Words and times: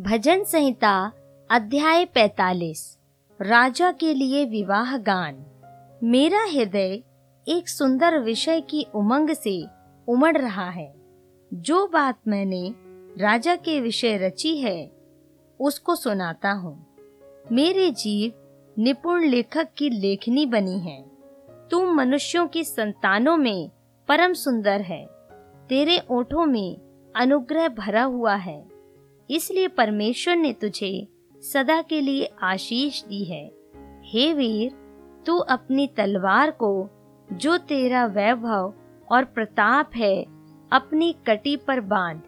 भजन 0.00 0.44
संहिता, 0.44 1.12
अध्याय 1.50 2.04
45 2.04 2.98
राजा 3.42 3.92
के 3.92 4.14
लिए 4.14 4.44
विवाह 4.44 4.98
गान। 4.98 5.46
मेरा 6.04 6.44
हृदय 6.44 7.02
एक 7.48 7.68
सुंदर 7.68 8.18
विषय 8.18 8.60
की 8.60 8.86
उमंग 8.94 9.30
से 9.30 9.66
उमड़ 10.08 10.36
रहा 10.36 10.70
है। 10.70 10.94
जो 11.54 11.86
बात 11.86 12.18
मैंने 12.28 12.74
राजा 13.22 13.56
के 13.56 13.80
विषय 13.80 14.16
रची 14.16 14.56
है, 14.56 14.90
उसको 15.60 15.94
सुनाता 15.94 16.52
हूँ। 16.52 16.86
मेरे 17.52 17.90
जीव 17.90 18.32
निपुण 18.78 19.24
लेखक 19.24 19.68
की 19.76 19.90
लेखनी 19.90 20.46
बनी 20.46 20.78
है। 20.78 21.04
तुम 21.70 21.94
मनुष्यों 21.94 22.46
की 22.46 22.64
संतानों 22.64 23.36
में 23.36 23.70
परम 24.08 24.32
सुंदर 24.32 24.80
है। 24.80 25.06
तेरे 25.68 26.02
ओठों 26.10 26.46
में 26.46 26.76
अनुग्रह 27.16 27.68
भरा 27.68 28.02
हुआ 28.02 28.34
है। 28.34 28.73
इसलिए 29.30 29.68
परमेश्वर 29.68 30.36
ने 30.36 30.52
तुझे 30.52 31.08
सदा 31.38 31.82
के 31.82 32.00
लिए 32.00 32.30
आशीष 32.42 33.04
दी 33.04 33.24
है। 33.24 33.52
हे 34.04 34.34
वीर, 34.34 34.72
तू 35.26 35.38
अपनी 35.38 35.86
तलवार 35.86 36.50
को, 36.50 36.90
जो 37.32 37.56
तेरा 37.56 38.06
वैभव 38.06 38.74
और 39.12 39.24
प्रताप 39.24 39.90
है, 39.96 40.22
अपनी 40.72 41.12
कटी 41.12 41.56
पर 41.56 41.80
बाँध। 41.80 42.22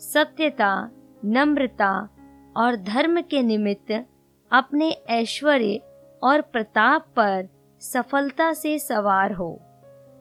सत्यता, 0.00 0.90
नम्रता 1.24 2.08
और 2.56 2.76
धर्म 2.76 3.20
के 3.20 3.42
निमित्त 3.42 4.06
अपने 4.52 4.90
ऐश्वर्य 4.90 5.80
और 6.22 6.40
प्रताप 6.40 7.06
पर 7.16 7.48
सफलता 7.80 8.52
से 8.52 8.78
सवार 8.78 9.32
हो। 9.32 9.60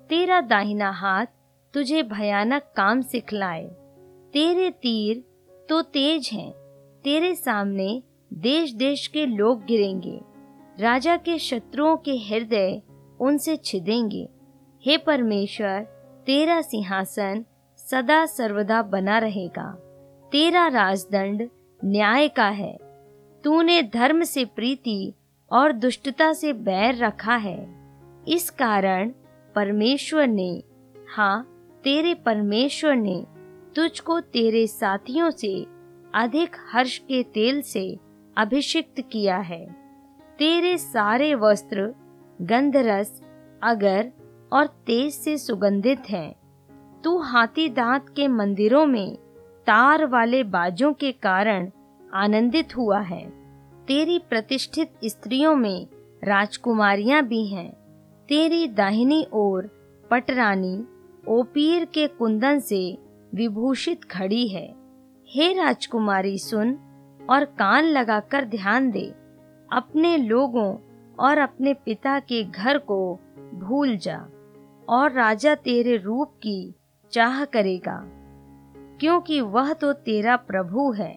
तेरा 0.09 0.41
दाहिना 0.41 0.91
हाथ 0.91 1.25
तुझे 1.73 2.03
भयानक 2.03 2.61
काम 2.75 3.01
सिखलाए। 3.01 3.65
तेरे 4.33 4.71
तीर 4.71 5.28
तो 5.69 5.81
तेज 5.81 6.29
हैं। 6.33 6.51
तेरे 7.03 7.35
सामने 7.35 8.03
देश 8.33 8.71
देश 8.71 9.07
के 9.07 9.25
लोग 9.25 9.65
गिरेंगे। 9.65 10.21
राजा 10.79 11.17
के 11.17 11.39
शत्रुओं 11.39 11.97
के 11.97 12.11
हृदय 12.11 12.81
उनसे 13.19 13.57
छिदेंगे। 13.57 14.29
हे 14.85 14.97
परमेश्वर, 14.97 15.79
तेरा 16.25 16.61
सिंहासन 16.61 17.45
सदा 17.77 18.25
सर्वदा 18.25 18.81
बना 18.81 19.17
रहेगा। 19.17 19.71
तेरा 20.31 20.67
राजदंड 20.67 21.49
न्याय 21.85 22.27
का 22.27 22.49
है। 22.49 22.77
तूने 23.43 23.83
धर्म 23.83 24.23
से 24.23 24.45
प्रीति 24.45 25.13
और 25.51 25.71
दुष्टता 25.71 26.33
से 26.33 26.53
बैर 26.53 26.97
रखा 26.97 27.35
है। 27.35 27.69
इस 28.27 28.49
कारण 28.49 29.11
परमेश्वर 29.55 30.27
ने 30.27 30.63
हाँ 31.09 31.43
तेरे 31.83 32.13
परमेश्वर 32.13 32.95
ने 32.95 33.25
तुझको 33.75 34.19
तेरे 34.19 34.67
साथियों 34.67 35.29
से 35.29 35.65
अधिक 36.15 36.55
हर्ष 36.73 36.97
के 36.97 37.23
तेल 37.23 37.61
से 37.61 37.99
अभिषिक्त 38.37 39.01
किया 39.11 39.37
है। 39.37 39.65
तेरे 40.39 40.77
सारे 40.77 41.35
वस्त्र, 41.35 41.95
गंधरस, 42.41 43.21
अगर 43.63 44.11
और 44.53 44.65
तेज 44.65 45.13
से 45.13 45.37
सुगंधित 45.37 45.99
हैं। 46.09 46.35
तू 47.03 47.17
हाथी 47.17 47.69
दांत 47.69 48.09
के 48.09 48.27
मंदिरों 48.27 48.85
में 48.85 49.15
तार 49.67 50.05
वाले 50.05 50.43
बाजों 50.43 50.93
के 50.93 51.11
कारण 51.11 51.69
आनंदित 52.13 52.77
हुआ 52.77 52.99
है। 52.99 53.29
तेरी 53.87 54.19
प्रतिष्ठित 54.19 54.93
स्त्रियों 55.05 55.55
में 55.55 55.87
राजकुमारियाँ 56.23 57.23
भी 57.23 57.45
हैं। 57.47 57.71
तेरी 58.29 58.67
दाहिनी 58.67 59.27
ओर 59.33 59.67
पटरानी 60.11 60.85
ओपीर 61.27 61.85
के 61.85 62.07
कुंदन 62.07 62.59
से 62.59 63.08
विभूषित 63.33 64.03
खड़ी 64.03 64.47
है। 64.47 64.67
हे 65.27 65.53
राजकुमारी, 65.53 66.37
सुन 66.37 66.71
और 67.29 67.45
कान 67.45 67.83
लगाकर 67.83 68.45
ध्यान 68.45 68.89
दे। 68.91 69.05
अपने 69.71 70.15
लोगों 70.17 70.75
और 71.19 71.37
अपने 71.37 71.73
पिता 71.73 72.19
के 72.19 72.43
घर 72.43 72.77
को 72.77 73.19
भूल 73.55 73.97
जा 73.97 74.17
और 74.89 75.11
राजा 75.11 75.55
तेरे 75.55 75.97
रूप 75.97 76.31
की 76.37 76.75
चाह 77.11 77.43
करेगा, 77.45 78.01
क्योंकि 78.99 79.41
वह 79.41 79.73
तो 79.73 79.91
तेरा 79.93 80.35
प्रभु 80.35 80.91
है। 80.91 81.13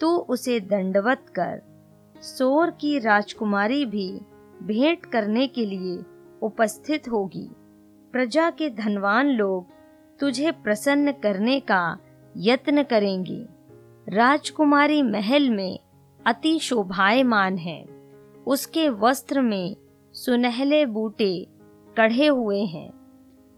तू 0.00 0.16
उसे 0.28 0.58
दंडवत 0.60 1.26
कर। 1.34 1.62
सोर 2.16 2.70
की 2.70 2.98
राजकुमारी 2.98 3.84
भी 3.86 4.08
भेंट 4.62 5.06
करने 5.06 5.46
के 5.46 5.64
लिए 5.66 5.98
उपस्थित 6.42 7.08
होगी। 7.08 7.48
प्रजा 8.12 8.50
के 8.50 8.68
धनवान 8.70 9.26
लोग 9.26 9.66
तुझे 10.20 10.50
प्रसन्न 10.50 11.12
करने 11.12 11.60
का 11.60 11.98
यत्न 12.36 12.82
करेंगी। 12.82 13.46
राजकुमारी 14.08 15.02
महल 15.02 15.50
में 15.50 15.78
अति 16.26 16.58
शोभायमान 16.58 17.58
है। 17.58 17.84
उसके 18.46 18.88
वस्त्र 18.88 19.40
में 19.40 19.76
सुनहले 20.12 20.86
बूटे 20.86 21.46
कढ़े 21.98 22.26
हुए 22.26 22.60
हैं। 22.60 22.92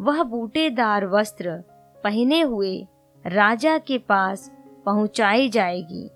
वह 0.00 0.22
बूटेदार 0.22 1.06
वस्त्र 1.06 1.50
पहने 2.04 2.41
हुए 2.41 2.86
राजा 3.26 3.78
के 3.78 3.98
पास 3.98 4.52
पहुंचाई 4.86 5.48
जाएगी। 5.48 6.10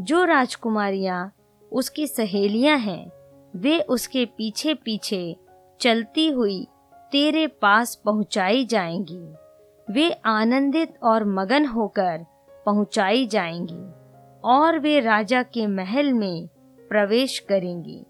जो 0.00 0.24
राजकुमारियाँ 0.24 1.32
उसकी 1.72 2.06
सहेलियाँ 2.06 2.78
हैं, 2.78 3.12
वे 3.56 3.80
उसके 3.80 4.24
पीछे 4.24 4.74
पीछे 4.74 5.36
चलती 5.80 6.28
हुई 6.28 6.66
तेरे 7.12 7.46
पास 7.46 7.94
पहुंचाई 8.04 8.64
जाएँगी। 8.64 9.34
वे 9.90 10.10
आनंदित 10.10 10.94
और 11.02 11.24
मगन 11.24 11.66
होकर 11.66 12.26
पहुंचाई 12.66 13.26
जाएँगी 13.26 14.02
और 14.44 14.78
वे 14.78 15.00
राजा 15.00 15.42
के 15.42 15.66
महल 15.66 16.12
में 16.12 16.48
प्रवेश 16.88 17.38
करेंगी। 17.38 18.06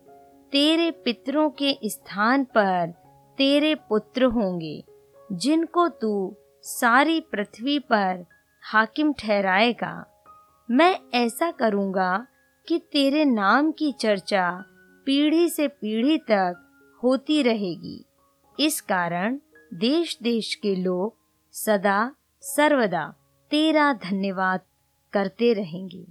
तेरे 0.53 0.91
पितरों 0.91 1.51
के 1.51 1.79
स्थान 1.85 2.45
पर 2.45 2.95
तेरे 3.39 3.75
पुत्र 3.75 4.25
होंगे, 4.25 4.85
जिनको 5.33 5.89
तू 5.89 6.37
सारी 6.63 7.21
पृथ्वी 7.21 7.79
पर 7.79 8.27
हाकिम 8.63 9.13
ठहराएगा। 9.13 10.07
मैं 10.71 10.97
ऐसा 11.15 11.51
करूँगा 11.51 12.27
कि 12.69 12.79
तेरे 12.79 13.25
नाम 13.25 13.73
की 13.73 13.93
चर्चा 13.93 14.65
पीढ़ी 15.07 15.49
से 15.49 15.69
पीढ़ी 15.69 16.19
तक 16.19 16.69
होती 17.03 17.43
रहेगी। 17.43 18.05
इस 18.61 18.81
कारण 18.81 19.39
देश 19.75 20.19
देश 20.23 20.55
के 20.55 20.75
लोग 20.75 21.22
सदा 21.53 22.15
सर्वदा 22.41 23.15
तेरा 23.51 23.93
धन्यवाद 23.93 24.61
करते 25.13 25.53
रहेंगे। 25.53 26.07